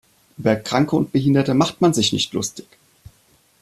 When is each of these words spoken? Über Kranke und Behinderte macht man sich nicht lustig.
Über 0.39 0.55
Kranke 0.55 0.95
und 0.95 1.11
Behinderte 1.11 1.53
macht 1.53 1.79
man 1.81 1.93
sich 1.93 2.11
nicht 2.11 2.33
lustig. 2.33 2.65